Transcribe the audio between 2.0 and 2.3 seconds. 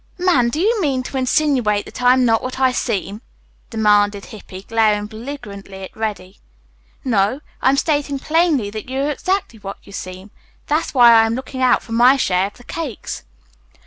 I am